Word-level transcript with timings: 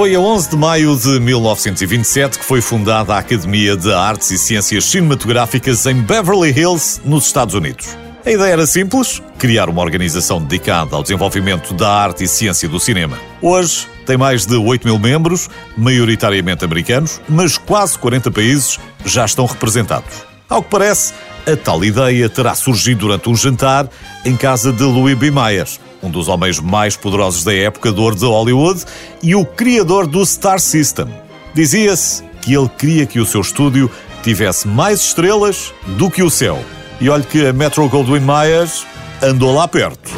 Foi 0.00 0.14
a 0.14 0.18
11 0.18 0.48
de 0.48 0.56
maio 0.56 0.96
de 0.96 1.20
1927 1.20 2.38
que 2.38 2.44
foi 2.46 2.62
fundada 2.62 3.14
a 3.14 3.18
Academia 3.18 3.76
de 3.76 3.92
Artes 3.92 4.30
e 4.30 4.38
Ciências 4.38 4.86
Cinematográficas 4.86 5.84
em 5.84 6.00
Beverly 6.00 6.58
Hills, 6.58 7.02
nos 7.04 7.26
Estados 7.26 7.54
Unidos. 7.54 7.98
A 8.24 8.30
ideia 8.30 8.54
era 8.54 8.66
simples: 8.66 9.22
criar 9.38 9.68
uma 9.68 9.82
organização 9.82 10.40
dedicada 10.40 10.96
ao 10.96 11.02
desenvolvimento 11.02 11.74
da 11.74 11.90
arte 11.90 12.24
e 12.24 12.28
ciência 12.28 12.66
do 12.66 12.80
cinema. 12.80 13.18
Hoje 13.42 13.86
tem 14.06 14.16
mais 14.16 14.46
de 14.46 14.56
8 14.56 14.86
mil 14.86 14.98
membros, 14.98 15.50
maioritariamente 15.76 16.64
americanos, 16.64 17.20
mas 17.28 17.58
quase 17.58 17.98
40 17.98 18.30
países 18.30 18.78
já 19.04 19.26
estão 19.26 19.44
representados. 19.44 20.24
Ao 20.48 20.62
que 20.62 20.70
parece, 20.70 21.12
a 21.46 21.56
tal 21.56 21.84
ideia 21.84 22.28
terá 22.28 22.54
surgido 22.54 23.00
durante 23.00 23.28
um 23.28 23.36
jantar 23.36 23.88
em 24.24 24.36
casa 24.36 24.72
de 24.72 24.82
Louis 24.82 25.16
B. 25.16 25.30
Mayer, 25.30 25.68
um 26.02 26.10
dos 26.10 26.28
homens 26.28 26.58
mais 26.58 26.96
poderosos 26.96 27.44
da 27.44 27.54
época 27.54 27.92
do 27.92 28.10
de 28.10 28.24
Hollywood 28.24 28.84
e 29.22 29.34
o 29.34 29.44
criador 29.44 30.06
do 30.06 30.24
Star 30.24 30.58
System. 30.58 31.08
Dizia-se 31.54 32.22
que 32.42 32.54
ele 32.54 32.68
queria 32.68 33.06
que 33.06 33.20
o 33.20 33.26
seu 33.26 33.40
estúdio 33.40 33.90
tivesse 34.22 34.68
mais 34.68 35.00
estrelas 35.00 35.72
do 35.98 36.10
que 36.10 36.22
o 36.22 36.30
céu. 36.30 36.58
E 37.00 37.08
olhe 37.08 37.24
que 37.24 37.46
a 37.46 37.52
Metro 37.52 37.88
Goldwyn 37.88 38.20
Mayer 38.20 38.68
andou 39.22 39.54
lá 39.54 39.66
perto. 39.66 40.10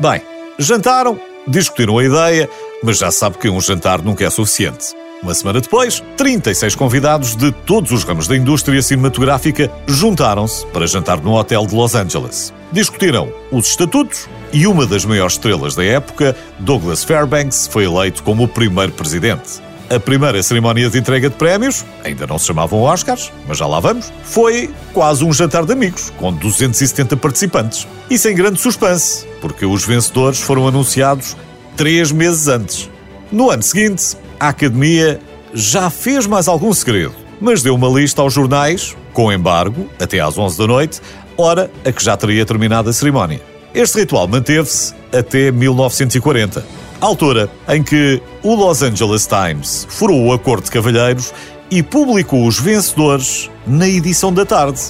Bem, 0.00 0.22
jantaram, 0.58 1.20
discutiram 1.46 1.98
a 1.98 2.04
ideia, 2.04 2.48
mas 2.82 2.98
já 2.98 3.10
sabe 3.10 3.36
que 3.38 3.48
um 3.48 3.60
jantar 3.60 4.00
nunca 4.00 4.24
é 4.24 4.30
suficiente. 4.30 4.94
Uma 5.20 5.34
semana 5.34 5.60
depois, 5.60 6.02
36 6.16 6.76
convidados 6.76 7.34
de 7.34 7.50
todos 7.50 7.90
os 7.90 8.04
ramos 8.04 8.28
da 8.28 8.36
indústria 8.36 8.80
cinematográfica 8.80 9.70
juntaram-se 9.86 10.64
para 10.66 10.86
jantar 10.86 11.20
num 11.20 11.32
hotel 11.32 11.66
de 11.66 11.74
Los 11.74 11.96
Angeles. 11.96 12.54
Discutiram 12.70 13.32
os 13.50 13.66
estatutos 13.66 14.28
e 14.52 14.64
uma 14.66 14.86
das 14.86 15.04
maiores 15.04 15.32
estrelas 15.32 15.74
da 15.74 15.84
época, 15.84 16.36
Douglas 16.60 17.02
Fairbanks, 17.02 17.66
foi 17.66 17.84
eleito 17.84 18.22
como 18.22 18.44
o 18.44 18.48
primeiro 18.48 18.92
presidente. 18.92 19.60
A 19.90 19.98
primeira 19.98 20.40
cerimónia 20.40 20.88
de 20.88 20.98
entrega 20.98 21.28
de 21.28 21.34
prémios, 21.34 21.84
ainda 22.04 22.26
não 22.26 22.38
se 22.38 22.46
chamavam 22.46 22.82
Oscars, 22.82 23.32
mas 23.48 23.58
já 23.58 23.66
lá 23.66 23.80
vamos, 23.80 24.12
foi 24.22 24.70
quase 24.92 25.24
um 25.24 25.32
jantar 25.32 25.64
de 25.64 25.72
amigos, 25.72 26.12
com 26.16 26.32
270 26.32 27.16
participantes. 27.16 27.88
E 28.08 28.16
sem 28.16 28.36
grande 28.36 28.60
suspense, 28.60 29.26
porque 29.40 29.66
os 29.66 29.84
vencedores 29.84 30.40
foram 30.40 30.68
anunciados 30.68 31.36
três 31.76 32.12
meses 32.12 32.46
antes. 32.46 32.88
No 33.32 33.50
ano 33.50 33.62
seguinte, 33.62 34.16
a 34.38 34.48
Academia 34.48 35.20
já 35.52 35.90
fez 35.90 36.26
mais 36.26 36.48
algum 36.48 36.72
segredo, 36.72 37.14
mas 37.40 37.62
deu 37.62 37.74
uma 37.74 37.88
lista 37.88 38.22
aos 38.22 38.34
jornais, 38.34 38.96
com 39.12 39.32
embargo, 39.32 39.88
até 40.00 40.20
às 40.20 40.38
11 40.38 40.58
da 40.58 40.66
noite, 40.66 41.00
hora 41.36 41.70
a 41.84 41.92
que 41.92 42.02
já 42.02 42.16
teria 42.16 42.44
terminado 42.46 42.88
a 42.88 42.92
cerimónia. 42.92 43.40
Este 43.74 44.00
ritual 44.00 44.28
manteve-se 44.28 44.94
até 45.12 45.50
1940, 45.50 46.64
altura 47.00 47.50
em 47.68 47.82
que 47.82 48.22
o 48.42 48.54
Los 48.54 48.82
Angeles 48.82 49.26
Times 49.26 49.86
furou 49.88 50.26
o 50.26 50.32
acordo 50.32 50.64
de 50.64 50.70
cavalheiros 50.70 51.32
e 51.70 51.82
publicou 51.82 52.46
os 52.46 52.58
vencedores 52.58 53.50
na 53.66 53.88
edição 53.88 54.32
da 54.32 54.44
tarde. 54.44 54.80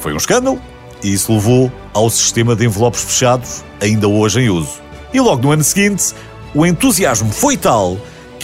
Foi 0.00 0.12
um 0.12 0.16
escândalo 0.16 0.60
e 1.02 1.12
isso 1.12 1.32
levou 1.32 1.72
ao 1.92 2.10
sistema 2.10 2.54
de 2.54 2.66
envelopes 2.66 3.02
fechados, 3.02 3.64
ainda 3.80 4.08
hoje 4.08 4.40
em 4.40 4.50
uso. 4.50 4.80
E 5.12 5.20
logo 5.20 5.42
no 5.42 5.52
ano 5.52 5.64
seguinte, 5.64 6.14
o 6.54 6.66
entusiasmo 6.66 7.32
foi 7.32 7.56
tal 7.56 7.96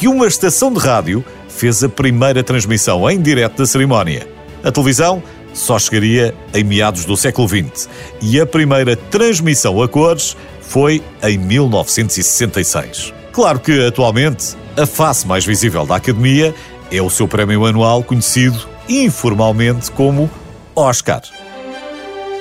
que 0.03 0.09
uma 0.09 0.27
estação 0.27 0.73
de 0.73 0.81
rádio 0.81 1.25
fez 1.49 1.85
a 1.85 1.89
primeira 1.89 2.43
transmissão 2.43 3.09
em 3.09 3.23
direto 3.23 3.59
da 3.59 3.67
cerimónia. 3.67 4.27
A 4.65 4.73
televisão 4.73 5.23
só 5.55 5.79
chegaria 5.79 6.35
em 6.53 6.65
meados 6.65 7.05
do 7.05 7.17
século 7.17 7.49
XX 7.49 7.89
e 8.21 8.41
a 8.41 8.45
primeira 8.45 8.97
transmissão 8.97 9.81
a 9.81 9.87
cores 9.87 10.37
foi 10.61 11.01
em 11.23 11.39
1966. 11.39 13.15
Claro 13.31 13.61
que, 13.61 13.87
atualmente, 13.87 14.57
a 14.77 14.87
face 14.87 15.25
mais 15.25 15.47
visível 15.47 15.87
da 15.87 15.95
Academia 15.95 16.53
é 16.91 17.01
o 17.01 17.09
seu 17.09 17.29
prémio 17.29 17.65
anual 17.65 18.03
conhecido 18.03 18.59
informalmente 18.89 19.89
como 19.93 20.29
Oscar. 20.75 21.23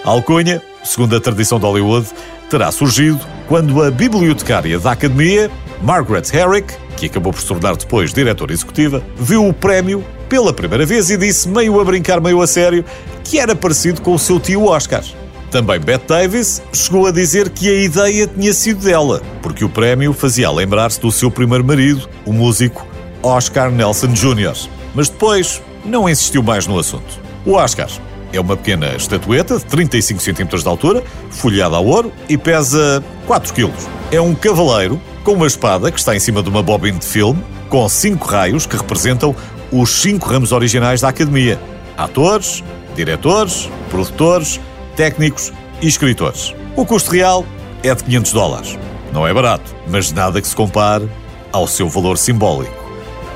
A 0.04 0.10
alcunha, 0.10 0.64
segundo 0.84 1.16
a 1.16 1.22
tradição 1.22 1.60
de 1.60 1.66
Hollywood, 1.66 2.08
terá 2.50 2.72
surgido 2.72 3.20
quando 3.48 3.84
a 3.84 3.92
bibliotecária 3.92 4.80
da 4.80 4.94
Academia, 4.94 5.52
Margaret 5.84 6.24
Herrick, 6.34 6.74
que 7.02 7.08
acabou 7.08 7.34
por 7.34 7.42
se 7.42 7.48
tornar 7.48 7.76
depois 7.76 8.14
diretora 8.14 8.54
executiva, 8.54 9.04
viu 9.18 9.48
o 9.48 9.54
prémio 9.54 10.06
pela 10.30 10.54
primeira 10.54 10.86
vez 10.86 11.10
e 11.10 11.18
disse, 11.18 11.48
meio 11.50 11.80
a 11.80 11.84
brincar, 11.84 12.22
meio 12.22 12.42
a 12.42 12.48
sério, 12.48 12.86
que 13.24 13.40
era 13.40 13.56
parecido 13.56 14.02
com 14.02 14.14
o 14.14 14.20
seu 14.20 14.40
tio 14.40 14.66
Oscar. 14.66 15.04
Também 15.50 15.80
Bette 15.80 16.06
Davis 16.08 16.62
chegou 16.72 17.08
a 17.08 17.12
dizer 17.12 17.50
que 17.50 17.68
a 17.68 17.74
ideia 17.74 18.28
tinha 18.28 18.54
sido 18.54 18.86
dela, 18.86 19.22
porque 19.42 19.66
o 19.66 19.70
prémio 19.70 20.14
fazia 20.14 20.50
lembrar-se 20.52 21.02
do 21.02 21.12
seu 21.12 21.32
primeiro 21.32 21.66
marido, 21.66 22.08
o 22.26 22.32
músico 22.32 22.86
Oscar 23.24 23.72
Nelson 23.72 24.14
Jr. 24.14 24.56
Mas 24.94 25.10
depois 25.10 25.62
não 25.84 26.08
insistiu 26.08 26.44
mais 26.44 26.68
no 26.68 26.78
assunto. 26.78 27.20
O 27.46 27.54
Oscar 27.54 27.90
é 28.32 28.40
uma 28.40 28.56
pequena 28.56 28.96
estatueta 28.96 29.58
de 29.58 29.66
35 29.66 30.22
cm 30.22 30.58
de 30.58 30.68
altura, 30.68 31.04
folhada 31.32 31.76
a 31.76 31.80
ouro 31.80 32.14
e 32.30 32.38
pesa 32.38 33.04
4 33.26 33.54
kg. 33.54 33.72
É 34.12 34.22
um 34.22 34.34
cavaleiro 34.34 35.02
com 35.24 35.34
uma 35.34 35.48
espada 35.48 35.92
que 35.92 36.00
está 36.00 36.16
em 36.16 36.20
cima 36.20 36.42
de 36.42 36.50
uma 36.50 36.64
bobina 36.64 37.00
de 37.00 37.06
filme, 37.06 37.44
com 37.70 37.88
cinco 37.88 38.28
raios 38.28 38.66
que 38.66 38.76
representam 38.76 39.36
os 39.72 40.02
cinco 40.02 40.28
ramos 40.28 40.52
originais 40.52 41.02
da 41.02 41.10
Academia: 41.10 41.60
atores, 41.98 42.64
diretores, 42.96 43.70
produtores, 43.90 44.60
técnicos 44.96 45.52
e 45.82 45.88
escritores. 45.88 46.54
O 46.76 46.86
custo 46.86 47.12
real 47.12 47.46
é 47.84 47.94
de 47.94 48.04
500 48.04 48.34
dólares. 48.34 48.80
Não 49.12 49.28
é 49.28 49.34
barato, 49.34 49.76
mas 49.88 50.12
nada 50.12 50.42
que 50.42 50.48
se 50.48 50.56
compare 50.56 51.10
ao 51.52 51.68
seu 51.68 51.90
valor 51.90 52.18
simbólico. 52.18 52.74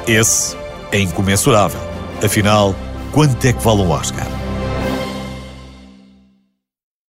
Esse 0.08 0.56
é 0.92 1.00
incomensurável. 1.00 1.80
Afinal, 2.24 2.76
quanto 3.12 3.44
é 3.46 3.52
que 3.52 3.64
vale 3.64 3.82
um 3.82 3.92
Oscar? 3.92 4.35